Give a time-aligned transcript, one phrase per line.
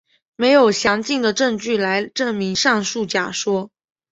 [0.35, 3.69] 没有详尽的证据来证明上述假说。